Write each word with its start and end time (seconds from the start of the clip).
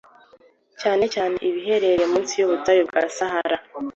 cyane 0.81 1.05
cyane 1.13 1.35
ibiherereye 1.49 2.05
munsi 2.11 2.33
y’ubutayu 2.39 2.81
bwa 2.87 3.03
Sahara 3.17 3.57